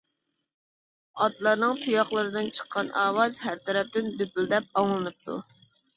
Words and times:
ئاتلارنىڭ 1.25 1.77
تۇياقلىرىدىن 1.83 2.49
چىققان 2.61 2.91
ئاۋاز 3.03 3.39
ھەر 3.45 3.61
تەرەپتىن 3.69 4.11
دۈپۈلدەپ 4.23 4.73
ئاڭلىنىپتۇ. 4.83 5.41